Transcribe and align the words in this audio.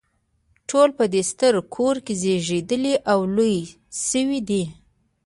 ټول 0.69 0.89
په 0.97 1.03
دې 1.13 1.21
ستر 1.31 1.53
کور 1.75 1.95
کې 2.05 2.13
زیږیدلي 2.21 2.93
او 3.11 3.19
لوی 3.35 3.57
شوي 4.07 4.39
دي. 4.49 4.63